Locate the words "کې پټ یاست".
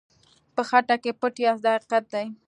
1.03-1.61